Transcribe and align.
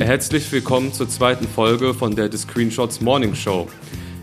Herzlich 0.00 0.50
willkommen 0.50 0.94
zur 0.94 1.10
zweiten 1.10 1.46
Folge 1.46 1.92
von 1.92 2.16
der 2.16 2.32
The 2.32 2.38
Screenshots 2.38 3.02
Morning 3.02 3.34
Show. 3.34 3.68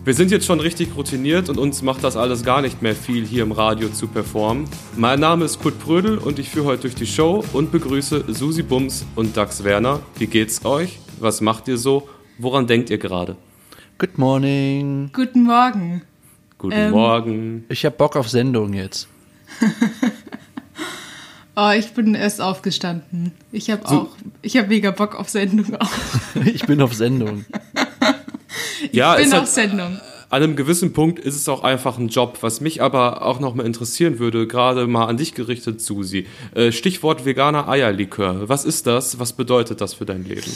Wir 0.05 0.15
sind 0.15 0.31
jetzt 0.31 0.47
schon 0.47 0.59
richtig 0.59 0.97
routiniert 0.97 1.49
und 1.49 1.59
uns 1.59 1.83
macht 1.83 2.03
das 2.03 2.17
alles 2.17 2.43
gar 2.43 2.63
nicht 2.63 2.81
mehr 2.81 2.95
viel, 2.95 3.23
hier 3.23 3.43
im 3.43 3.51
Radio 3.51 3.87
zu 3.89 4.07
performen. 4.07 4.67
Mein 4.95 5.19
Name 5.19 5.45
ist 5.45 5.61
Kurt 5.61 5.79
Prödel 5.79 6.17
und 6.17 6.39
ich 6.39 6.49
führe 6.49 6.65
heute 6.65 6.81
durch 6.81 6.95
die 6.95 7.05
Show 7.05 7.43
und 7.53 7.71
begrüße 7.71 8.25
Susi 8.27 8.63
Bums 8.63 9.05
und 9.15 9.37
Dax 9.37 9.63
Werner. 9.63 9.99
Wie 10.17 10.25
geht's 10.25 10.65
euch? 10.65 10.97
Was 11.19 11.41
macht 11.41 11.67
ihr 11.67 11.77
so? 11.77 12.09
Woran 12.39 12.65
denkt 12.65 12.89
ihr 12.89 12.97
gerade? 12.97 13.37
Good 13.99 14.17
morning. 14.17 15.11
Guten 15.13 15.43
Morgen. 15.43 16.01
Guten 16.57 16.75
ähm, 16.75 16.91
Morgen. 16.91 17.65
Ich 17.69 17.85
hab 17.85 17.99
Bock 17.99 18.15
auf 18.15 18.29
Sendung 18.29 18.73
jetzt. 18.73 19.07
oh, 21.57 21.71
ich 21.71 21.91
bin 21.91 22.15
erst 22.15 22.39
aufgestanden. 22.39 23.33
Ich 23.51 23.69
habe 23.69 23.81
so. 23.85 23.95
auch, 23.95 24.09
ich 24.41 24.55
habe 24.55 24.67
mega 24.67 24.91
Bock 24.91 25.15
auf 25.15 25.27
Sendung 25.29 25.75
auch. 25.75 25.91
ich 26.45 26.65
bin 26.65 26.81
auf 26.81 26.93
Sendung. 26.93 27.45
ja, 28.91 29.17
ich 29.17 29.25
bin 29.25 29.33
auf 29.33 29.41
hat, 29.41 29.47
Sendung. 29.47 29.99
An 30.29 30.43
einem 30.43 30.55
gewissen 30.55 30.93
Punkt 30.93 31.19
ist 31.19 31.35
es 31.35 31.49
auch 31.49 31.63
einfach 31.63 31.97
ein 31.97 32.09
Job. 32.09 32.37
Was 32.41 32.61
mich 32.61 32.81
aber 32.81 33.23
auch 33.23 33.39
noch 33.39 33.55
mal 33.55 33.65
interessieren 33.65 34.19
würde, 34.19 34.45
gerade 34.45 34.85
mal 34.85 35.05
an 35.05 35.17
dich 35.17 35.33
gerichtet, 35.33 35.81
Susi. 35.81 36.27
Äh, 36.53 36.71
Stichwort 36.71 37.25
veganer 37.25 37.67
Eierlikör. 37.67 38.47
Was 38.49 38.65
ist 38.65 38.87
das? 38.87 39.19
Was 39.19 39.33
bedeutet 39.33 39.81
das 39.81 39.93
für 39.93 40.05
dein 40.05 40.25
Leben? 40.25 40.51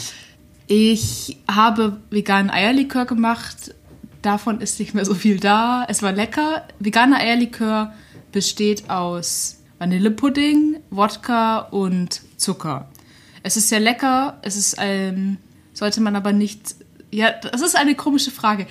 Ich 0.66 1.38
habe 1.50 1.98
veganen 2.10 2.50
Eierlikör 2.50 3.06
gemacht. 3.06 3.74
Davon 4.20 4.60
ist 4.60 4.78
nicht 4.78 4.94
mehr 4.94 5.04
so 5.04 5.14
viel 5.14 5.40
da. 5.40 5.84
Es 5.88 6.02
war 6.02 6.12
lecker. 6.12 6.64
Veganer 6.78 7.16
Eierlikör 7.16 7.92
besteht 8.30 8.88
aus 8.88 9.61
Vanillepudding, 9.82 10.76
Wodka 10.90 11.58
und 11.58 12.20
Zucker. 12.36 12.88
Es 13.42 13.56
ist 13.56 13.68
sehr 13.68 13.80
lecker. 13.80 14.38
Es 14.42 14.56
ist 14.56 14.78
ein, 14.78 15.38
sollte 15.74 16.00
man 16.00 16.14
aber 16.14 16.32
nicht 16.32 16.76
ja, 17.12 17.30
das 17.30 17.60
ist 17.60 17.76
eine 17.76 17.94
komische 17.94 18.30
Frage. 18.30 18.66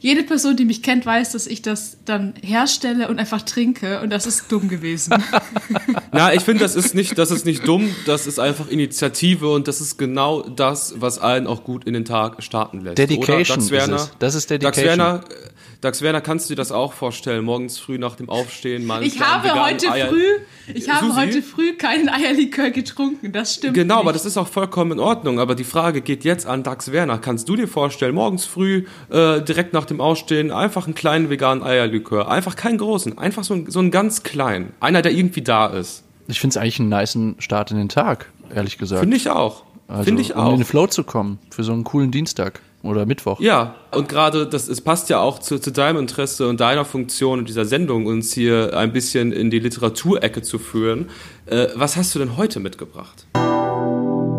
Jede 0.00 0.22
Person, 0.24 0.56
die 0.56 0.64
mich 0.64 0.82
kennt, 0.82 1.04
weiß, 1.04 1.32
dass 1.32 1.46
ich 1.46 1.62
das 1.62 1.98
dann 2.06 2.34
herstelle 2.42 3.06
und 3.08 3.18
einfach 3.18 3.42
trinke 3.42 4.00
und 4.00 4.10
das 4.10 4.26
ist 4.26 4.50
dumm 4.50 4.68
gewesen. 4.68 5.22
Na, 6.12 6.32
ich 6.32 6.42
finde, 6.42 6.62
das 6.62 6.74
ist 6.74 6.94
nicht, 6.94 7.18
das 7.18 7.30
ist 7.30 7.44
nicht 7.44 7.68
dumm, 7.68 7.94
das 8.06 8.26
ist 8.26 8.40
einfach 8.40 8.68
Initiative 8.68 9.50
und 9.52 9.68
das 9.68 9.80
ist 9.80 9.98
genau 9.98 10.40
das, 10.42 10.94
was 10.96 11.18
allen 11.18 11.46
auch 11.46 11.64
gut 11.64 11.84
in 11.84 11.92
den 11.92 12.06
Tag 12.06 12.42
starten 12.42 12.80
lässt. 12.80 12.98
Dedication. 12.98 13.58
Oder? 13.58 13.68
Dax 13.68 13.70
Werner, 13.70 13.96
ist 13.96 14.02
es. 14.02 14.12
Das 14.18 14.34
ist 14.34 14.50
Dedication. 14.50 14.98
Dax 14.98 15.28
Werner, 15.28 15.51
Dax 15.82 16.00
Werner, 16.00 16.20
kannst 16.20 16.48
du 16.48 16.52
dir 16.52 16.58
das 16.58 16.70
auch 16.70 16.92
vorstellen? 16.92 17.44
Morgens 17.44 17.76
früh 17.76 17.98
nach 17.98 18.14
dem 18.14 18.28
Aufstehen 18.28 18.86
mal. 18.86 19.02
Ich 19.02 19.20
habe 19.20 19.52
heute 19.60 19.90
Eier 19.90 20.06
früh, 20.06 20.24
ich 20.72 20.88
habe 20.88 21.06
Susi? 21.06 21.16
heute 21.16 21.42
früh 21.42 21.76
keinen 21.76 22.08
Eierlikör 22.08 22.70
getrunken. 22.70 23.32
Das 23.32 23.54
stimmt. 23.54 23.74
Genau, 23.74 23.96
nicht. 23.96 24.02
aber 24.02 24.12
das 24.12 24.24
ist 24.24 24.36
auch 24.36 24.46
vollkommen 24.46 24.92
in 24.92 24.98
Ordnung. 25.00 25.40
Aber 25.40 25.56
die 25.56 25.64
Frage 25.64 26.00
geht 26.00 26.22
jetzt 26.22 26.46
an 26.46 26.62
Dax 26.62 26.92
Werner. 26.92 27.18
Kannst 27.18 27.48
du 27.48 27.56
dir 27.56 27.66
vorstellen, 27.66 28.14
morgens 28.14 28.44
früh 28.44 28.84
äh, 29.10 29.42
direkt 29.42 29.72
nach 29.72 29.84
dem 29.84 30.00
Aufstehen 30.00 30.52
einfach 30.52 30.84
einen 30.84 30.94
kleinen 30.94 31.30
veganen 31.30 31.64
Eierlikör, 31.64 32.30
einfach 32.30 32.54
keinen 32.54 32.78
großen, 32.78 33.18
einfach 33.18 33.42
so, 33.42 33.64
so 33.66 33.80
einen 33.80 33.90
ganz 33.90 34.22
kleinen, 34.22 34.74
einer, 34.78 35.02
der 35.02 35.10
irgendwie 35.10 35.42
da 35.42 35.66
ist. 35.66 36.04
Ich 36.28 36.38
finde 36.38 36.52
es 36.52 36.56
eigentlich 36.58 36.78
einen 36.78 36.90
niceen 36.90 37.34
Start 37.40 37.72
in 37.72 37.76
den 37.76 37.88
Tag, 37.88 38.30
ehrlich 38.54 38.78
gesagt. 38.78 39.00
Finde 39.00 39.16
ich 39.16 39.30
auch. 39.30 39.64
Also, 39.88 40.04
Finde 40.04 40.22
ich 40.22 40.36
um 40.36 40.40
auch. 40.42 40.52
in 40.52 40.58
den 40.58 40.64
Flow 40.64 40.86
zu 40.86 41.02
kommen 41.02 41.40
für 41.50 41.64
so 41.64 41.72
einen 41.72 41.82
coolen 41.82 42.12
Dienstag 42.12 42.60
oder 42.82 43.06
Mittwoch. 43.06 43.40
Ja, 43.40 43.74
und 43.92 44.08
gerade 44.08 44.46
das, 44.46 44.68
es 44.68 44.80
passt 44.80 45.08
ja 45.08 45.20
auch 45.20 45.38
zu, 45.38 45.58
zu 45.58 45.70
deinem 45.70 45.98
Interesse 45.98 46.48
und 46.48 46.60
deiner 46.60 46.84
Funktion 46.84 47.40
in 47.40 47.44
dieser 47.44 47.64
Sendung, 47.64 48.06
uns 48.06 48.32
hier 48.32 48.76
ein 48.76 48.92
bisschen 48.92 49.32
in 49.32 49.50
die 49.50 49.58
Literaturecke 49.58 50.42
zu 50.42 50.58
führen. 50.58 51.08
Äh, 51.46 51.68
was 51.74 51.96
hast 51.96 52.14
du 52.14 52.18
denn 52.18 52.36
heute 52.36 52.60
mitgebracht? 52.60 53.26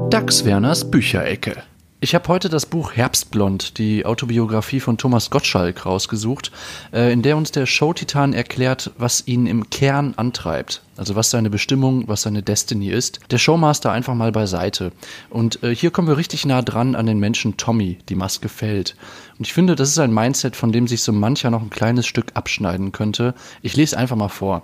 Dax 0.10 0.46
Werners 0.46 0.90
Bücherecke. 0.90 1.64
Ich 2.04 2.14
habe 2.14 2.28
heute 2.28 2.50
das 2.50 2.66
Buch 2.66 2.92
Herbstblond, 2.92 3.78
die 3.78 4.06
Autobiografie 4.06 4.82
von 4.82 4.98
Thomas 4.98 5.30
Gottschalk, 5.30 5.86
rausgesucht, 5.86 6.52
äh, 6.92 7.14
in 7.14 7.22
der 7.22 7.38
uns 7.38 7.54
der 7.54 7.66
Showtitan 7.66 8.34
erklärt, 8.34 8.92
was 8.98 9.26
ihn 9.26 9.48
im 9.48 9.70
Kern 9.70 10.14
antreibt. 10.18 10.82
Also 10.98 11.16
was 11.16 11.30
seine 11.30 11.50
Bestimmung, 11.50 12.06
was 12.10 12.24
seine 12.24 12.44
Destiny 12.44 12.90
ist. 12.90 13.22
Der 13.32 13.38
Showmaster 13.38 13.94
einfach 13.94 14.16
mal 14.16 14.34
beiseite. 14.34 14.92
Und 15.30 15.64
äh, 15.64 15.74
hier 15.74 15.92
kommen 15.92 16.10
wir 16.10 16.18
richtig 16.18 16.46
nah 16.46 16.62
dran 16.62 16.96
an 16.96 17.06
den 17.06 17.20
Menschen 17.20 17.56
Tommy, 17.56 18.00
die 18.10 18.16
Maske 18.16 18.50
fällt. 18.50 18.98
Und 19.40 19.48
ich 19.48 19.54
finde, 19.54 19.78
das 19.78 19.88
ist 19.88 20.00
ein 20.00 20.14
Mindset, 20.14 20.58
von 20.58 20.74
dem 20.74 20.90
sich 20.90 21.04
so 21.04 21.14
mancher 21.14 21.52
noch 21.52 21.62
ein 21.62 21.70
kleines 21.70 22.06
Stück 22.06 22.32
abschneiden 22.34 22.92
könnte. 22.92 23.34
Ich 23.62 23.78
lese 23.78 23.98
einfach 23.98 24.18
mal 24.18 24.28
vor. 24.28 24.64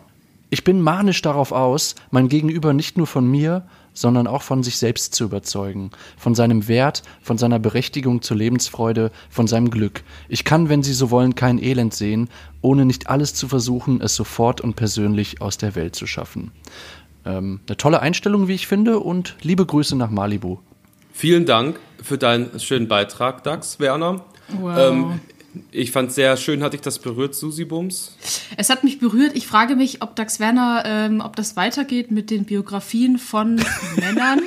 Ich 0.49 0.65
bin 0.65 0.81
manisch 0.81 1.21
darauf 1.21 1.53
aus, 1.53 1.95
mein 2.11 2.27
Gegenüber 2.27 2.73
nicht 2.73 2.97
nur 2.97 3.07
von 3.07 3.25
mir, 3.25 3.63
sondern 3.93 4.27
auch 4.27 4.41
von 4.41 4.63
sich 4.63 4.77
selbst 4.77 5.15
zu 5.15 5.25
überzeugen, 5.25 5.91
von 6.17 6.35
seinem 6.35 6.67
Wert, 6.67 7.03
von 7.21 7.37
seiner 7.37 7.59
Berechtigung 7.59 8.21
zur 8.21 8.37
Lebensfreude, 8.37 9.11
von 9.29 9.47
seinem 9.47 9.69
Glück. 9.69 10.03
Ich 10.27 10.43
kann, 10.43 10.69
wenn 10.69 10.83
Sie 10.83 10.93
so 10.93 11.11
wollen, 11.11 11.35
kein 11.35 11.61
Elend 11.61 11.93
sehen, 11.93 12.29
ohne 12.61 12.85
nicht 12.85 13.09
alles 13.09 13.33
zu 13.33 13.47
versuchen, 13.47 14.01
es 14.01 14.15
sofort 14.15 14.61
und 14.61 14.75
persönlich 14.75 15.41
aus 15.41 15.57
der 15.57 15.75
Welt 15.75 15.95
zu 15.95 16.07
schaffen. 16.07 16.51
Ähm, 17.25 17.59
eine 17.67 17.77
tolle 17.77 18.01
Einstellung, 18.01 18.47
wie 18.47 18.55
ich 18.55 18.67
finde, 18.67 18.99
und 18.99 19.35
liebe 19.41 19.65
Grüße 19.65 19.95
nach 19.95 20.09
Malibu. 20.09 20.59
Vielen 21.11 21.45
Dank 21.45 21.79
für 22.01 22.17
deinen 22.17 22.59
schönen 22.59 22.87
Beitrag, 22.87 23.43
Dax 23.43 23.79
Werner. 23.79 24.23
Wow. 24.59 24.77
Ähm, 24.77 25.19
ich 25.71 25.91
fand 25.91 26.11
sehr 26.11 26.37
schön, 26.37 26.63
hat 26.63 26.73
dich 26.73 26.81
das 26.81 26.99
berührt, 26.99 27.35
Susi 27.35 27.65
Bums? 27.65 28.15
Es 28.57 28.69
hat 28.69 28.83
mich 28.83 28.99
berührt. 28.99 29.35
Ich 29.35 29.47
frage 29.47 29.75
mich, 29.75 30.01
ob 30.01 30.15
Dax 30.15 30.39
Werner, 30.39 30.83
ähm, 30.85 31.21
ob 31.21 31.35
das 31.35 31.55
weitergeht 31.55 32.11
mit 32.11 32.29
den 32.29 32.45
Biografien 32.45 33.17
von 33.17 33.55
Männern. 33.95 34.41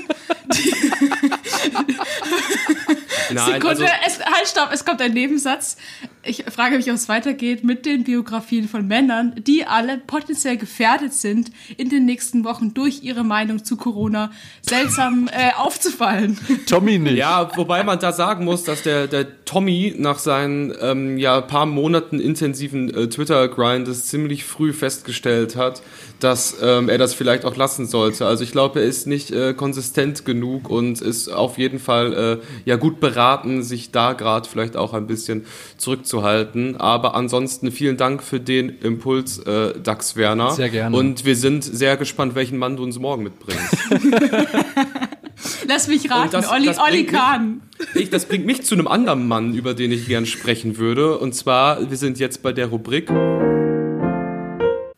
Nein, 3.33 3.47
Sekunde, 3.47 3.69
also 3.69 3.85
es, 3.85 4.21
halt, 4.21 4.49
stopp, 4.49 4.71
es 4.73 4.85
kommt 4.85 5.01
ein 5.01 5.13
Nebensatz. 5.13 5.77
Ich 6.25 6.45
frage 6.45 6.77
mich, 6.77 6.89
ob 6.89 6.95
es 6.95 7.09
weitergeht 7.09 7.65
mit 7.65 7.85
den 7.85 8.05
Biografien 8.05 8.69
von 8.69 8.87
Männern, 8.87 9.35
die 9.45 9.67
alle 9.67 9.99
potenziell 9.99 10.57
gefährdet 10.57 11.13
sind, 11.13 11.51
in 11.77 11.89
den 11.89 12.05
nächsten 12.05 12.45
Wochen 12.45 12.75
durch 12.75 13.03
ihre 13.03 13.25
Meinung 13.25 13.65
zu 13.65 13.77
Corona 13.77 14.31
seltsam 14.61 15.29
äh, 15.33 15.51
aufzufallen. 15.57 16.39
Tommy 16.67 17.01
nicht. 17.01 17.17
Ja, 17.17 17.51
wobei 17.57 17.83
man 17.83 17.99
da 17.99 18.13
sagen 18.13 18.45
muss, 18.45 18.63
dass 18.63 18.85
der, 18.85 19.09
der 19.09 19.45
Tommy 19.45 19.97
nach 19.99 20.21
seinen 20.21 20.73
ähm, 20.81 21.19
ja, 21.19 21.41
paar 21.41 21.67
Monaten 21.67 22.21
intensiven 22.21 22.95
äh, 22.95 23.09
Twitter-Grindes 23.09 24.07
ziemlich 24.07 24.45
früh 24.45 24.73
festgestellt 24.73 25.57
hat, 25.57 25.83
dass 26.21 26.57
ähm, 26.63 26.89
er 26.89 26.99
das 26.99 27.15
vielleicht 27.15 27.45
auch 27.45 27.57
lassen 27.57 27.87
sollte. 27.87 28.27
Also 28.27 28.45
ich 28.45 28.53
glaube, 28.53 28.79
er 28.81 28.87
ist 28.87 29.09
nicht 29.09 29.33
äh, 29.33 29.55
konsistent 29.55 30.25
genug 30.25 30.71
und 30.71 31.01
ist 31.01 31.29
auf 31.29 31.59
jeden 31.59 31.81
Fall 31.81 32.13
äh, 32.13 32.47
ja 32.65 32.77
gut 32.77 33.01
beraten, 33.01 33.65
sich 33.65 33.91
da 33.91 34.13
gerade 34.13 34.49
vielleicht 34.49 34.77
auch 34.77 34.95
ein 34.95 35.09
bisschen 35.09 35.47
zurückzuhalten. 35.79 36.12
Aber 36.21 37.15
ansonsten 37.15 37.71
vielen 37.71 37.97
Dank 37.97 38.23
für 38.23 38.41
den 38.41 38.69
Impuls, 38.69 39.39
äh, 39.39 39.79
Dax 39.81 40.17
Werner. 40.17 40.51
Sehr 40.53 40.69
gerne. 40.69 40.97
Und 40.97 41.25
wir 41.25 41.37
sind 41.37 41.65
sehr 41.65 41.97
gespannt, 41.97 42.35
welchen 42.35 42.59
Mann 42.59 42.77
du 42.77 42.83
uns 42.83 42.99
morgen 42.99 43.23
mitbringst. 43.23 43.77
Lass 45.67 45.89
mich 45.89 46.11
raten, 46.11 46.31
das, 46.31 46.51
Olli, 46.51 46.67
das 46.67 46.79
Olli 46.79 47.05
Kahn. 47.07 47.63
Mich, 47.95 48.05
ich, 48.05 48.11
das 48.11 48.27
bringt 48.27 48.47
mich 48.47 48.63
zu 48.63 48.75
einem 48.75 48.87
anderen 48.87 49.27
Mann, 49.27 49.55
über 49.55 49.75
den 49.75 49.93
ich 49.93 50.07
gern 50.07 50.27
sprechen 50.27 50.77
würde. 50.77 51.19
Und 51.19 51.35
zwar, 51.35 51.91
wir 51.91 51.97
sind 51.97 52.19
jetzt 52.19 52.43
bei 52.43 52.53
der 52.53 52.67
Rubrik 52.67 53.09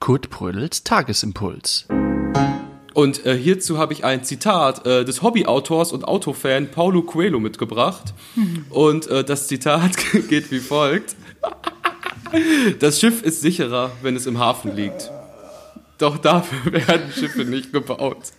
Kurt 0.00 0.28
Prödels 0.28 0.84
Tagesimpuls. 0.84 1.86
Und 2.94 3.26
äh, 3.26 3.36
hierzu 3.36 3.76
habe 3.76 3.92
ich 3.92 4.04
ein 4.04 4.22
Zitat 4.22 4.86
äh, 4.86 5.04
des 5.04 5.20
Hobbyautors 5.20 5.92
und 5.92 6.06
Autofan 6.06 6.70
Paulo 6.70 7.02
Coelho 7.02 7.40
mitgebracht. 7.40 8.14
Mhm. 8.36 8.66
Und 8.70 9.08
äh, 9.08 9.24
das 9.24 9.48
Zitat 9.48 9.90
geht 10.28 10.50
wie 10.52 10.60
folgt. 10.60 11.16
Das 12.78 13.00
Schiff 13.00 13.22
ist 13.22 13.40
sicherer, 13.40 13.90
wenn 14.02 14.14
es 14.16 14.26
im 14.26 14.38
Hafen 14.38 14.74
liegt. 14.74 15.10
Doch 15.98 16.18
dafür 16.18 16.72
werden 16.88 17.12
Schiffe 17.12 17.44
nicht 17.44 17.72
gebaut. 17.72 18.32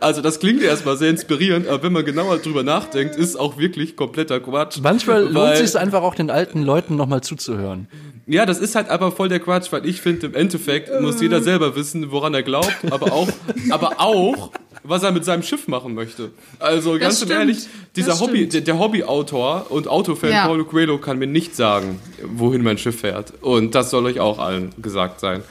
Also 0.00 0.20
das 0.20 0.40
klingt 0.40 0.62
erstmal 0.62 0.96
sehr 0.96 1.10
inspirierend, 1.10 1.68
aber 1.68 1.82
wenn 1.82 1.92
man 1.92 2.04
genauer 2.04 2.38
drüber 2.38 2.62
nachdenkt, 2.62 3.16
ist 3.16 3.36
auch 3.36 3.58
wirklich 3.58 3.96
kompletter 3.96 4.40
Quatsch. 4.40 4.78
Manchmal 4.82 5.24
lohnt 5.24 5.54
es 5.54 5.72
sich 5.72 5.80
einfach 5.80 6.02
auch 6.02 6.14
den 6.14 6.30
alten 6.30 6.62
Leuten 6.62 6.96
nochmal 6.96 7.22
zuzuhören. 7.22 7.88
Ja, 8.26 8.46
das 8.46 8.58
ist 8.58 8.74
halt 8.74 8.88
aber 8.88 9.12
voll 9.12 9.28
der 9.28 9.40
Quatsch, 9.40 9.70
weil 9.70 9.84
ich 9.86 10.00
finde, 10.00 10.26
im 10.26 10.34
Endeffekt 10.34 10.90
muss 11.00 11.20
jeder 11.20 11.42
selber 11.42 11.76
wissen, 11.76 12.10
woran 12.10 12.32
er 12.32 12.42
glaubt, 12.42 12.74
aber 12.90 13.12
auch, 13.12 13.28
aber 13.70 14.00
auch, 14.00 14.50
was 14.82 15.02
er 15.02 15.12
mit 15.12 15.24
seinem 15.24 15.42
Schiff 15.42 15.68
machen 15.68 15.94
möchte. 15.94 16.30
Also 16.58 16.98
ganz 16.98 17.28
ehrlich, 17.28 17.66
dieser 17.96 18.18
Hobby, 18.20 18.48
der, 18.48 18.62
der 18.62 18.78
Hobbyautor 18.78 19.66
und 19.70 19.88
Autofan 19.88 20.30
ja. 20.30 20.46
Paulo 20.46 20.64
Coelho 20.64 20.98
kann 20.98 21.18
mir 21.18 21.26
nicht 21.26 21.54
sagen, 21.54 22.00
wohin 22.22 22.62
mein 22.62 22.78
Schiff 22.78 23.00
fährt. 23.00 23.34
Und 23.42 23.74
das 23.74 23.90
soll 23.90 24.06
euch 24.06 24.20
auch 24.20 24.38
allen 24.38 24.70
gesagt 24.80 25.20
sein. 25.20 25.42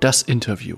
Das 0.00 0.22
Interview. 0.22 0.76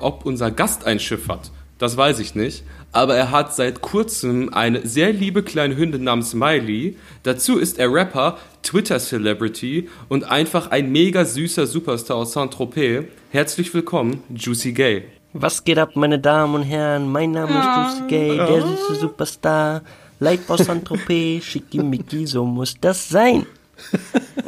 Ob 0.00 0.26
unser 0.26 0.50
Gast 0.50 0.86
ein 0.86 1.00
Schiff 1.00 1.28
hat, 1.28 1.50
das 1.78 1.96
weiß 1.96 2.18
ich 2.20 2.34
nicht. 2.34 2.64
Aber 2.92 3.14
er 3.16 3.30
hat 3.30 3.54
seit 3.54 3.80
kurzem 3.80 4.52
eine 4.52 4.86
sehr 4.86 5.12
liebe 5.12 5.42
kleine 5.42 5.76
Hündin 5.76 6.04
namens 6.04 6.34
Miley. 6.34 6.96
Dazu 7.22 7.58
ist 7.58 7.78
er 7.78 7.92
Rapper, 7.92 8.38
Twitter-Celebrity 8.62 9.88
und 10.08 10.24
einfach 10.24 10.70
ein 10.70 10.92
mega 10.92 11.24
süßer 11.24 11.66
Superstar 11.66 12.18
aus 12.18 12.32
Saint-Tropez. 12.32 13.04
Herzlich 13.30 13.72
willkommen, 13.74 14.22
Juicy 14.34 14.72
Gay. 14.72 15.04
Was 15.32 15.64
geht 15.64 15.78
ab, 15.78 15.90
meine 15.94 16.18
Damen 16.18 16.54
und 16.54 16.62
Herren? 16.62 17.10
Mein 17.10 17.32
Name 17.32 17.58
ist 17.58 17.98
Juicy 18.00 18.08
Gay, 18.08 18.36
der 18.36 18.62
süße 18.62 18.94
Superstar. 18.96 19.82
Lightboss 20.18 20.64
Saint-Tropez, 20.64 21.44
Schickimicki, 21.44 22.26
so 22.26 22.44
muss 22.44 22.74
das 22.80 23.08
sein. 23.08 23.44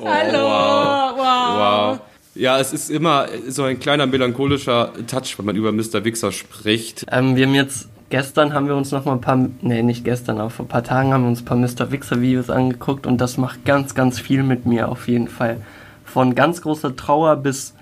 Hallo, 0.03 0.45
wow. 0.45 1.19
Wow. 1.19 2.01
Ja, 2.39 2.61
es 2.61 2.73
ist 2.73 2.89
immer 2.89 3.27
so 3.49 3.65
ein 3.65 3.81
kleiner 3.81 4.07
melancholischer 4.07 4.93
Touch, 5.09 5.37
wenn 5.39 5.47
man 5.47 5.57
über 5.57 5.73
Mr. 5.73 6.05
Wixer 6.05 6.31
spricht. 6.31 7.05
Ähm, 7.11 7.35
wir 7.35 7.47
haben 7.47 7.55
jetzt, 7.57 7.89
gestern 8.11 8.55
haben 8.55 8.69
wir 8.69 8.77
uns 8.77 8.93
noch 8.93 9.05
mal 9.05 9.15
ein 9.15 9.21
paar, 9.21 9.49
nee, 9.61 9.83
nicht 9.83 10.05
gestern, 10.05 10.39
aber 10.39 10.49
vor 10.49 10.65
ein 10.65 10.69
paar 10.69 10.85
Tagen 10.85 11.13
haben 11.13 11.25
wir 11.25 11.31
uns 11.31 11.43
ein 11.43 11.45
paar 11.45 11.57
Mr. 11.57 11.91
Wixer 11.91 12.21
Videos 12.21 12.49
angeguckt 12.49 13.09
und 13.09 13.21
das 13.21 13.39
macht 13.39 13.65
ganz, 13.65 13.97
ganz 13.97 14.21
viel 14.21 14.45
mit 14.45 14.67
mir 14.67 14.89
auf 14.89 15.09
jeden 15.09 15.27
Fall. 15.27 15.61
Von 16.05 16.37
ganz 16.37 16.63
großer 16.63 16.95
Trauer 16.95 17.35
bis 17.39 17.75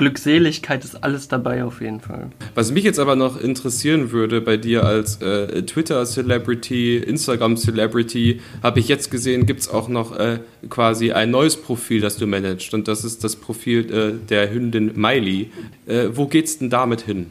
Glückseligkeit 0.00 0.82
ist 0.82 1.04
alles 1.04 1.28
dabei 1.28 1.62
auf 1.62 1.82
jeden 1.82 2.00
Fall. 2.00 2.30
Was 2.54 2.72
mich 2.72 2.84
jetzt 2.84 2.98
aber 2.98 3.16
noch 3.16 3.38
interessieren 3.38 4.12
würde 4.12 4.40
bei 4.40 4.56
dir 4.56 4.84
als 4.84 5.20
äh, 5.20 5.62
Twitter-Celebrity, 5.62 6.96
Instagram-Celebrity, 6.96 8.40
habe 8.62 8.80
ich 8.80 8.88
jetzt 8.88 9.10
gesehen, 9.10 9.44
gibt 9.44 9.60
es 9.60 9.68
auch 9.68 9.88
noch 9.88 10.18
äh, 10.18 10.38
quasi 10.70 11.12
ein 11.12 11.30
neues 11.30 11.54
Profil, 11.58 12.00
das 12.00 12.16
du 12.16 12.26
managst. 12.26 12.72
Und 12.72 12.88
das 12.88 13.04
ist 13.04 13.24
das 13.24 13.36
Profil 13.36 13.92
äh, 13.92 14.26
der 14.26 14.50
Hündin 14.50 14.92
Miley. 14.94 15.50
Äh, 15.86 16.08
wo 16.14 16.26
geht's 16.26 16.56
denn 16.58 16.70
damit 16.70 17.02
hin? 17.02 17.26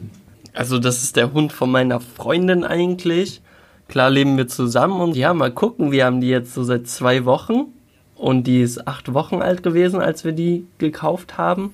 Also 0.52 0.78
das 0.78 1.02
ist 1.02 1.16
der 1.16 1.32
Hund 1.32 1.52
von 1.52 1.72
meiner 1.72 1.98
Freundin 1.98 2.62
eigentlich. 2.62 3.40
Klar 3.88 4.10
leben 4.10 4.36
wir 4.36 4.46
zusammen 4.46 5.00
und 5.00 5.16
ja, 5.16 5.34
mal 5.34 5.50
gucken, 5.50 5.90
wir 5.90 6.04
haben 6.04 6.20
die 6.20 6.28
jetzt 6.28 6.54
so 6.54 6.62
seit 6.62 6.86
zwei 6.86 7.24
Wochen 7.24 7.66
und 8.14 8.44
die 8.44 8.60
ist 8.60 8.86
acht 8.86 9.12
Wochen 9.12 9.42
alt 9.42 9.64
gewesen, 9.64 9.98
als 9.98 10.24
wir 10.24 10.30
die 10.30 10.66
gekauft 10.78 11.36
haben. 11.36 11.72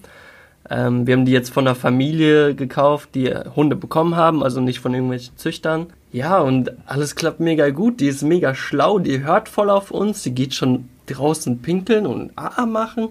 Ähm, 0.69 1.07
wir 1.07 1.15
haben 1.15 1.25
die 1.25 1.33
jetzt 1.33 1.51
von 1.51 1.67
einer 1.67 1.75
Familie 1.75 2.55
gekauft, 2.55 3.11
die 3.15 3.33
Hunde 3.33 3.77
bekommen 3.77 4.17
haben, 4.17 4.43
also 4.43 4.61
nicht 4.61 4.81
von 4.81 4.95
irgendwelchen 4.95 5.37
Züchtern. 5.37 5.87
Ja, 6.13 6.39
und 6.39 6.73
alles 6.87 7.15
klappt 7.15 7.41
mega 7.41 7.71
gut. 7.71 8.01
Die 8.01 8.09
ist 8.09 8.23
mega 8.23 8.55
schlau, 8.55 8.99
die 8.99 9.23
hört 9.25 9.49
voll 9.49 9.71
auf 9.71 9.91
uns, 9.91 10.23
die 10.23 10.35
geht 10.35 10.55
schon 10.55 10.89
draußen 11.07 11.63
pinkeln 11.63 12.07
und 12.07 12.33
AA 12.37 12.67
machen. 12.67 13.11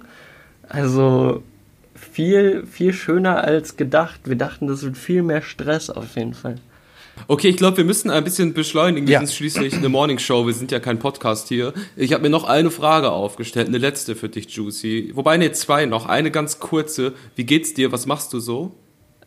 Also 0.68 1.44
viel, 1.94 2.66
viel 2.66 2.94
schöner 2.94 3.44
als 3.44 3.78
gedacht. 3.78 4.22
Wir 4.26 4.38
dachten, 4.38 4.68
das 4.68 4.84
wird 4.84 4.98
viel 4.98 5.24
mehr 5.24 5.42
Stress 5.42 5.90
auf 5.90 6.16
jeden 6.16 6.34
Fall. 6.34 6.56
Okay, 7.28 7.50
ich 7.50 7.58
glaube, 7.58 7.78
wir 7.78 7.86
müssen 7.86 8.10
ein 8.12 8.24
bisschen 8.24 8.54
beschleunigen. 8.54 9.08
Wir 9.08 9.14
Ja. 9.14 9.20
sind 9.20 9.32
schließlich 9.36 9.74
eine 9.76 9.90
Morning 9.90 10.20
Show. 10.20 10.46
Wir 10.46 10.54
sind 10.54 10.72
ja 10.72 10.80
kein 10.80 11.00
Podcast 11.00 11.48
hier. 11.48 11.74
Ich 11.96 12.14
habe 12.14 12.22
mir 12.24 12.30
noch 12.30 12.44
eine 12.44 12.70
Frage 12.70 13.12
aufgestellt, 13.12 13.68
eine 13.68 13.78
letzte 13.78 14.16
für 14.16 14.30
dich, 14.30 14.50
Juicy. 14.50 15.12
Wobei, 15.16 15.38
ne, 15.38 15.52
zwei 15.54 15.86
noch. 15.86 16.06
Eine 16.06 16.30
ganz 16.30 16.60
kurze. 16.60 17.14
Wie 17.36 17.46
geht's 17.46 17.74
dir? 17.74 17.92
Was 17.92 18.06
machst 18.06 18.34
du 18.34 18.40
so? 18.40 18.74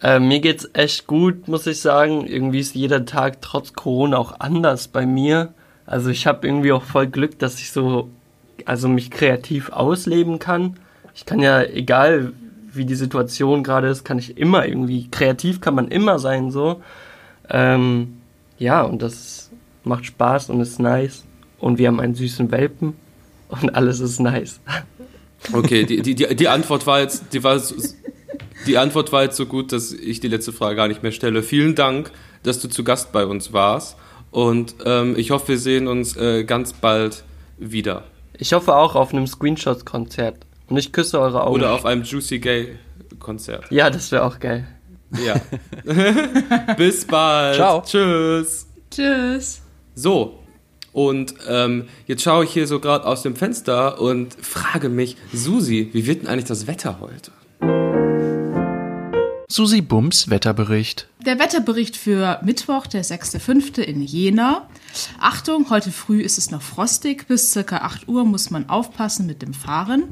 Äh, 0.00 0.20
mir 0.20 0.38
geht's 0.40 0.68
echt 0.74 1.06
gut, 1.06 1.48
muss 1.48 1.66
ich 1.66 1.80
sagen. 1.80 2.26
Irgendwie 2.26 2.60
ist 2.60 2.74
jeder 2.74 3.04
Tag 3.04 3.40
trotz 3.42 3.72
Corona 3.72 4.18
auch 4.18 4.38
anders 4.38 4.86
bei 4.88 5.06
mir. 5.06 5.54
Also 5.86 6.10
ich 6.10 6.26
habe 6.26 6.46
irgendwie 6.46 6.70
auch 6.72 6.84
voll 6.84 7.08
Glück, 7.08 7.38
dass 7.38 7.58
ich 7.58 7.72
so, 7.72 8.10
also 8.64 8.88
mich 8.88 9.10
kreativ 9.10 9.70
ausleben 9.70 10.38
kann. 10.38 10.76
Ich 11.14 11.24
kann 11.26 11.40
ja, 11.40 11.62
egal 11.62 12.32
wie 12.72 12.84
die 12.84 12.94
Situation 12.94 13.64
gerade 13.64 13.88
ist, 13.88 14.04
kann 14.04 14.18
ich 14.18 14.36
immer 14.38 14.66
irgendwie, 14.68 15.08
kreativ 15.10 15.60
kann 15.60 15.74
man 15.74 15.88
immer 15.88 16.18
sein, 16.20 16.52
so. 16.52 16.80
Ähm, 17.50 18.18
ja, 18.58 18.82
und 18.82 19.02
das 19.02 19.50
macht 19.84 20.06
Spaß 20.06 20.50
und 20.50 20.60
ist 20.60 20.78
nice. 20.80 21.24
Und 21.58 21.78
wir 21.78 21.88
haben 21.88 22.00
einen 22.00 22.14
süßen 22.14 22.50
Welpen 22.50 22.94
und 23.48 23.74
alles 23.74 24.00
ist 24.00 24.20
nice. 24.20 24.60
Okay, 25.52 25.84
die, 25.84 26.02
die, 26.02 26.14
die, 26.14 26.34
die 26.34 26.48
Antwort 26.48 26.86
war 26.86 27.00
jetzt, 27.00 27.32
die 27.32 27.42
war, 27.44 27.58
so- 27.58 27.74
die 28.66 28.76
Antwort 28.78 29.12
war 29.12 29.22
jetzt 29.22 29.36
so 29.36 29.46
gut, 29.46 29.72
dass 29.72 29.92
ich 29.92 30.20
die 30.20 30.28
letzte 30.28 30.52
Frage 30.52 30.76
gar 30.76 30.88
nicht 30.88 31.02
mehr 31.02 31.12
stelle. 31.12 31.42
Vielen 31.42 31.74
Dank, 31.74 32.10
dass 32.42 32.60
du 32.60 32.68
zu 32.68 32.84
Gast 32.84 33.12
bei 33.12 33.24
uns 33.26 33.52
warst. 33.52 33.96
Und 34.30 34.74
ähm, 34.84 35.14
ich 35.16 35.30
hoffe, 35.30 35.48
wir 35.48 35.58
sehen 35.58 35.88
uns 35.88 36.16
äh, 36.16 36.44
ganz 36.44 36.72
bald 36.74 37.24
wieder. 37.56 38.04
Ich 38.36 38.52
hoffe 38.52 38.76
auch 38.76 38.94
auf 38.94 39.12
einem 39.12 39.26
Screenshot-Konzert. 39.26 40.36
Und 40.68 40.76
ich 40.76 40.92
küsse 40.92 41.18
eure 41.18 41.44
Augen. 41.44 41.54
Oder 41.54 41.72
auf 41.72 41.86
einem 41.86 42.02
Juicy 42.02 42.38
Gay 42.40 42.76
Konzert. 43.18 43.64
ja, 43.70 43.90
das 43.90 44.12
wäre 44.12 44.22
auch 44.24 44.38
geil. 44.38 44.66
Ja. 45.24 45.40
Bis 46.76 47.04
bald. 47.04 47.56
Ciao. 47.56 47.82
Tschüss. 47.82 48.66
Tschüss. 48.90 49.62
So. 49.94 50.38
Und 50.92 51.34
ähm, 51.48 51.88
jetzt 52.06 52.22
schaue 52.22 52.44
ich 52.44 52.50
hier 52.50 52.66
so 52.66 52.80
gerade 52.80 53.06
aus 53.06 53.22
dem 53.22 53.36
Fenster 53.36 54.00
und 54.00 54.34
frage 54.40 54.88
mich, 54.88 55.16
Susi, 55.32 55.90
wie 55.92 56.06
wird 56.06 56.22
denn 56.22 56.28
eigentlich 56.28 56.46
das 56.46 56.66
Wetter 56.66 56.98
heute? 57.00 57.30
Susi 59.50 59.80
Bums 59.80 60.28
Wetterbericht. 60.28 61.08
Der 61.24 61.38
Wetterbericht 61.38 61.96
für 61.96 62.38
Mittwoch, 62.42 62.86
der 62.86 63.04
6.5. 63.04 63.80
in 63.80 64.02
Jena. 64.02 64.68
Achtung, 65.20 65.70
heute 65.70 65.90
früh 65.90 66.20
ist 66.20 66.36
es 66.36 66.50
noch 66.50 66.62
frostig. 66.62 67.28
Bis 67.28 67.52
circa 67.52 67.78
8 67.78 68.08
Uhr 68.08 68.24
muss 68.24 68.50
man 68.50 68.68
aufpassen 68.68 69.26
mit 69.26 69.40
dem 69.40 69.54
Fahren. 69.54 70.04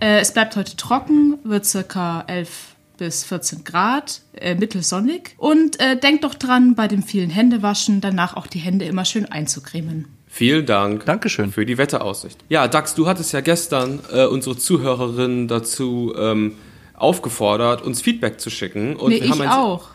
Äh, 0.00 0.20
es 0.20 0.32
bleibt 0.32 0.54
heute 0.56 0.76
trocken, 0.76 1.38
wird 1.44 1.66
circa 1.66 2.22
11 2.26 2.76
bis 3.00 3.24
14 3.24 3.64
Grad, 3.64 4.20
äh, 4.34 4.54
mittelsonnig. 4.54 5.34
Und 5.38 5.80
äh, 5.80 5.98
denkt 5.98 6.22
doch 6.22 6.34
dran, 6.34 6.74
bei 6.74 6.86
dem 6.86 7.02
vielen 7.02 7.30
Händewaschen 7.30 8.02
danach 8.02 8.36
auch 8.36 8.46
die 8.46 8.58
Hände 8.58 8.84
immer 8.84 9.06
schön 9.06 9.24
einzucremen. 9.24 10.06
Vielen 10.26 10.66
Dank. 10.66 11.06
Dankeschön. 11.06 11.50
Für 11.50 11.64
die 11.64 11.78
Wetteraussicht. 11.78 12.38
Ja, 12.50 12.68
Dax, 12.68 12.94
du 12.94 13.08
hattest 13.08 13.32
ja 13.32 13.40
gestern 13.40 14.00
äh, 14.12 14.26
unsere 14.26 14.56
Zuhörerinnen 14.56 15.48
dazu 15.48 16.14
ähm, 16.16 16.56
aufgefordert, 16.94 17.82
uns 17.82 18.02
Feedback 18.02 18.38
zu 18.38 18.50
schicken. 18.50 18.96
Und 18.96 19.10
nee, 19.10 19.22
wir 19.22 19.30
haben 19.30 19.42
ich 19.42 19.48
auch. 19.48 19.88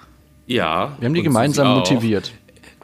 Ja. 0.47 0.97
Wir 0.99 1.05
haben 1.05 1.13
die 1.13 1.21
gemeinsam 1.21 1.75
motiviert. 1.75 2.33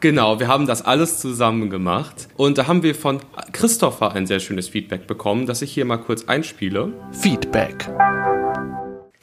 Genau, 0.00 0.38
wir 0.38 0.48
haben 0.48 0.66
das 0.66 0.82
alles 0.82 1.18
zusammen 1.18 1.68
gemacht. 1.68 2.28
Und 2.36 2.58
da 2.58 2.68
haben 2.68 2.84
wir 2.84 2.94
von 2.94 3.18
Christopher 3.50 4.12
ein 4.12 4.26
sehr 4.28 4.38
schönes 4.38 4.68
Feedback 4.68 5.08
bekommen, 5.08 5.46
das 5.46 5.62
ich 5.62 5.72
hier 5.72 5.84
mal 5.84 5.98
kurz 5.98 6.24
einspiele. 6.24 6.92
Feedback. 7.12 7.88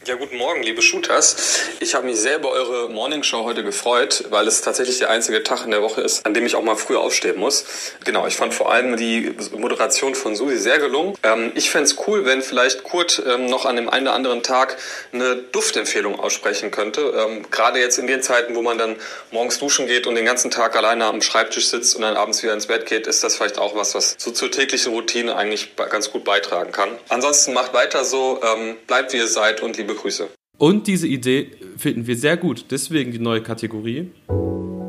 Ja, 0.09 0.15
guten 0.15 0.38
Morgen, 0.38 0.63
liebe 0.63 0.81
Shooters. 0.81 1.35
Ich 1.81 1.94
habe 1.94 2.07
mich 2.07 2.19
sehr 2.19 2.38
über 2.38 2.50
eure 2.50 2.89
Morningshow 2.89 3.44
heute 3.44 3.63
gefreut, 3.63 4.23
weil 4.31 4.47
es 4.47 4.61
tatsächlich 4.61 4.97
der 4.97 5.11
einzige 5.11 5.44
Tag 5.44 5.65
in 5.65 5.69
der 5.69 5.83
Woche 5.83 6.01
ist, 6.01 6.25
an 6.25 6.33
dem 6.33 6.47
ich 6.47 6.56
auch 6.56 6.63
mal 6.63 6.75
früher 6.75 7.00
aufstehen 7.00 7.38
muss. 7.38 7.94
Genau, 8.06 8.25
ich 8.25 8.35
fand 8.35 8.56
vor 8.56 8.71
allem 8.71 8.97
die 8.97 9.35
Moderation 9.56 10.15
von 10.15 10.35
Susi 10.35 10.57
sehr 10.57 10.79
gelungen. 10.79 11.13
Ähm, 11.21 11.51
ich 11.53 11.69
fänd's 11.69 11.95
cool, 12.07 12.25
wenn 12.25 12.41
vielleicht 12.41 12.83
Kurt 12.83 13.21
ähm, 13.23 13.45
noch 13.45 13.67
an 13.67 13.75
dem 13.75 13.88
einen 13.88 14.07
oder 14.07 14.15
anderen 14.15 14.41
Tag 14.41 14.77
eine 15.13 15.35
Duftempfehlung 15.35 16.19
aussprechen 16.19 16.71
könnte. 16.71 17.13
Ähm, 17.15 17.45
Gerade 17.51 17.77
jetzt 17.79 18.00
in 18.00 18.07
den 18.07 18.23
Zeiten, 18.23 18.55
wo 18.55 18.63
man 18.63 18.79
dann 18.79 18.95
morgens 19.29 19.59
duschen 19.59 19.85
geht 19.85 20.07
und 20.07 20.15
den 20.15 20.25
ganzen 20.25 20.50
Tag 20.50 20.75
alleine 20.75 21.05
am 21.05 21.21
Schreibtisch 21.21 21.67
sitzt 21.67 21.95
und 21.95 22.01
dann 22.01 22.17
abends 22.17 22.41
wieder 22.41 22.53
ins 22.53 22.65
Bett 22.65 22.88
geht, 22.88 23.05
ist 23.05 23.24
das 23.24 23.36
vielleicht 23.36 23.60
auch 23.60 23.75
was, 23.75 23.93
was 23.93 24.15
so 24.17 24.31
zur 24.31 24.50
täglichen 24.50 24.91
Routine 24.91 25.36
eigentlich 25.36 25.75
ganz 25.75 26.10
gut 26.10 26.24
beitragen 26.24 26.72
kann. 26.72 26.98
Ansonsten 27.10 27.53
macht 27.53 27.75
weiter 27.75 28.03
so, 28.03 28.41
ähm, 28.41 28.75
bleibt 28.88 29.13
wie 29.13 29.17
ihr 29.17 29.27
seid 29.27 29.62
und 29.62 29.77
liebe 29.77 29.99
Grüße. 30.01 30.29
Und 30.58 30.88
diese 30.88 31.08
Idee 31.08 31.51
finden 31.77 32.08
wir 32.08 32.18
sehr 32.18 32.38
gut. 32.38 32.65
Deswegen 32.72 33.12
die 33.12 33.20
neue 33.20 33.41
Kategorie. 33.41 34.12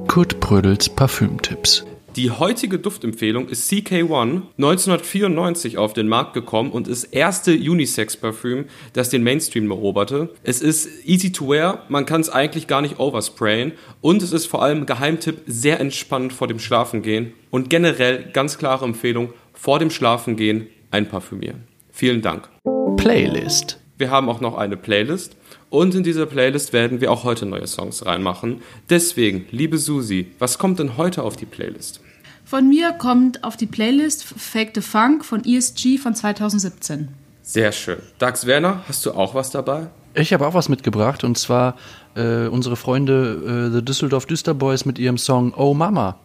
Kurt 0.09 0.41
Brödels 0.41 0.89
Parfümtipps. 0.89 1.85
Die 2.17 2.33
heutige 2.33 2.81
Duftempfehlung 2.81 3.49
ist 3.49 3.71
CK1, 3.71 4.43
1994 4.57 5.79
auf 5.79 5.93
den 5.93 6.09
Markt 6.09 6.35
gekommen 6.35 6.73
und 6.73 6.89
ist 6.89 7.05
erste 7.05 7.53
Unisex-Parfüm, 7.53 8.65
das 8.93 9.11
den 9.11 9.23
Mainstream 9.23 9.71
eroberte. 9.71 10.31
Es 10.43 10.61
ist 10.61 10.89
easy 11.07 11.31
to 11.31 11.49
wear, 11.49 11.85
man 11.89 12.07
kann 12.07 12.21
es 12.21 12.29
eigentlich 12.29 12.67
gar 12.67 12.83
nicht 12.83 12.99
oversprayen 12.99 13.73
und 14.01 14.25
es 14.25 14.33
ist 14.33 14.47
vor 14.47 14.61
allem 14.61 14.87
Geheimtipp 14.87 15.43
sehr 15.47 15.79
entspannend 15.79 16.33
vor 16.33 16.49
dem 16.49 16.59
Schlafengehen 16.59 17.33
und 17.51 17.71
generell 17.71 18.29
ganz 18.33 18.59
klare 18.59 18.85
Empfehlung, 18.85 19.33
vor 19.53 19.79
dem 19.79 19.91
Schlafengehen 19.91 20.67
einparfümieren. 20.91 21.69
Vielen 21.93 22.23
Dank. 22.23 22.49
Playlist. 22.97 23.79
Wir 24.01 24.11
haben 24.11 24.31
auch 24.31 24.41
noch 24.41 24.57
eine 24.57 24.79
Playlist 24.79 25.37
und 25.69 25.95
in 25.95 26.03
dieser 26.03 26.25
Playlist 26.25 26.73
werden 26.73 27.03
wir 27.03 27.13
auch 27.13 27.25
heute 27.25 27.45
neue 27.45 27.67
Songs 27.67 28.07
reinmachen. 28.07 28.63
Deswegen, 28.89 29.45
liebe 29.51 29.77
Susi, 29.77 30.33
was 30.39 30.57
kommt 30.57 30.79
denn 30.79 30.97
heute 30.97 31.23
auf 31.23 31.37
die 31.37 31.45
Playlist? 31.45 32.01
Von 32.47 32.71
mir 32.71 32.93
kommt 32.93 33.45
auf 33.45 33.59
die 33.59 33.67
Playlist 33.67 34.25
Fake 34.25 34.71
the 34.75 34.81
Funk 34.81 35.23
von 35.23 35.45
ESG 35.45 35.99
von 35.99 36.15
2017. 36.15 37.09
Sehr 37.43 37.73
schön. 37.73 37.99
Dax 38.19 38.47
Werner, 38.47 38.83
hast 38.89 39.05
du 39.05 39.13
auch 39.13 39.35
was 39.35 39.51
dabei? 39.51 39.89
Ich 40.15 40.33
habe 40.33 40.47
auch 40.47 40.55
was 40.55 40.71
mitgebracht 40.71 41.23
und 41.23 41.37
zwar 41.37 41.77
äh, 42.17 42.47
unsere 42.47 42.77
Freunde 42.77 43.69
äh, 43.69 43.77
The 43.77 43.85
Düsseldorf 43.85 44.25
Düsterboys 44.25 44.87
mit 44.87 44.99
ihrem 44.99 45.19
Song 45.19 45.53
Oh 45.55 45.75
Mama. 45.75 46.19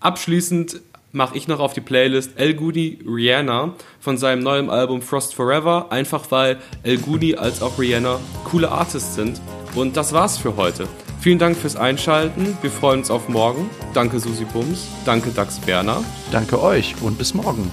Abschließend 0.00 0.80
mache 1.12 1.36
ich 1.36 1.48
noch 1.48 1.60
auf 1.60 1.72
die 1.72 1.80
Playlist 1.80 2.32
El 2.36 2.54
Guni 2.54 2.98
Rihanna 3.06 3.74
von 3.98 4.16
seinem 4.16 4.42
neuen 4.42 4.70
Album 4.70 5.02
Frost 5.02 5.34
Forever, 5.34 5.86
einfach 5.90 6.30
weil 6.30 6.58
El 6.82 6.98
Guni 6.98 7.34
als 7.34 7.62
auch 7.62 7.78
Rihanna 7.78 8.18
coole 8.44 8.70
Artists 8.70 9.14
sind. 9.14 9.40
Und 9.74 9.96
das 9.96 10.12
war's 10.12 10.38
für 10.38 10.56
heute. 10.56 10.88
Vielen 11.20 11.38
Dank 11.38 11.56
fürs 11.56 11.76
Einschalten. 11.76 12.56
Wir 12.62 12.70
freuen 12.70 13.00
uns 13.00 13.10
auf 13.10 13.28
morgen. 13.28 13.68
Danke 13.92 14.18
Susi 14.20 14.44
Bums. 14.44 14.88
Danke 15.04 15.30
Dax 15.30 15.66
Werner. 15.66 16.02
Danke 16.32 16.60
euch 16.62 16.94
und 17.02 17.18
bis 17.18 17.34
morgen. 17.34 17.70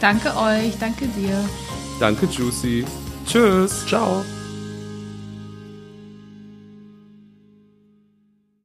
Danke 0.00 0.36
euch, 0.36 0.78
danke 0.78 1.06
dir. 1.08 1.38
Danke 1.98 2.26
Juicy. 2.26 2.84
Tschüss. 3.26 3.86
Ciao. 3.86 4.24